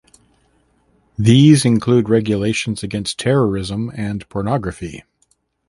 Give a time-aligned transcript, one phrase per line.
[1.19, 5.03] These include regulations against terrorism and pornography.